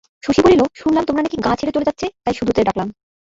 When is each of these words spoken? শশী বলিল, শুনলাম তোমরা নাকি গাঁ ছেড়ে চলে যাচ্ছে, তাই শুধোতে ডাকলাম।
শশী 0.23 0.41
বলিল, 0.45 0.61
শুনলাম 0.75 1.03
তোমরা 1.05 1.23
নাকি 1.23 1.37
গাঁ 1.45 1.55
ছেড়ে 1.55 1.73
চলে 1.73 1.87
যাচ্ছে, 1.87 2.05
তাই 2.23 2.33
শুধোতে 2.33 2.61
ডাকলাম। 2.63 2.87